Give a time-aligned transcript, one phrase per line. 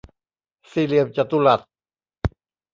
[0.71, 1.61] สี่เหลี่ยมจัตุรัส